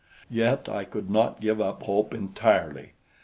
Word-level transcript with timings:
Yet 0.31 0.67
I 0.67 0.83
could 0.83 1.11
not 1.11 1.41
give 1.41 1.61
up 1.61 1.83
hope 1.83 2.11
entirely. 2.11 2.93